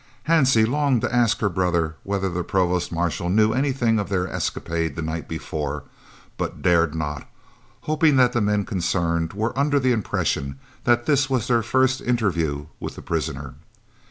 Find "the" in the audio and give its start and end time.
2.27-2.43, 4.95-5.03, 8.33-8.41, 9.79-9.91, 12.95-13.03